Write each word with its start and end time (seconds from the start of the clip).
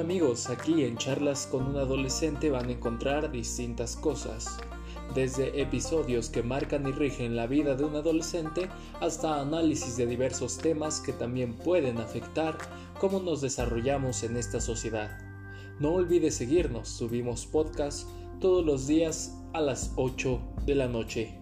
amigos, 0.00 0.48
aquí 0.48 0.84
en 0.84 0.96
Charlas 0.96 1.46
con 1.46 1.66
un 1.66 1.76
adolescente 1.76 2.50
van 2.50 2.68
a 2.68 2.72
encontrar 2.72 3.30
distintas 3.30 3.96
cosas, 3.96 4.58
desde 5.14 5.60
episodios 5.60 6.30
que 6.30 6.42
marcan 6.42 6.88
y 6.88 6.92
rigen 6.92 7.36
la 7.36 7.46
vida 7.46 7.74
de 7.74 7.84
un 7.84 7.94
adolescente 7.94 8.70
hasta 9.00 9.40
análisis 9.40 9.98
de 9.98 10.06
diversos 10.06 10.56
temas 10.56 11.00
que 11.00 11.12
también 11.12 11.54
pueden 11.54 11.98
afectar 11.98 12.56
cómo 12.98 13.20
nos 13.20 13.42
desarrollamos 13.42 14.22
en 14.22 14.38
esta 14.38 14.60
sociedad. 14.60 15.18
No 15.78 15.92
olvides 15.92 16.34
seguirnos, 16.34 16.88
subimos 16.88 17.44
podcast 17.44 18.08
todos 18.40 18.64
los 18.64 18.86
días 18.86 19.36
a 19.52 19.60
las 19.60 19.92
8 19.96 20.40
de 20.64 20.74
la 20.76 20.88
noche. 20.88 21.39